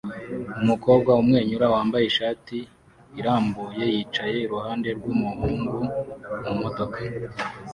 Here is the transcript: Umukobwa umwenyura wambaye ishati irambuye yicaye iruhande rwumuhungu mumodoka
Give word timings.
Umukobwa 0.63 1.11
umwenyura 1.21 1.65
wambaye 1.73 2.05
ishati 2.07 2.57
irambuye 3.19 3.83
yicaye 3.95 4.37
iruhande 4.45 4.89
rwumuhungu 4.97 5.77
mumodoka 6.43 6.99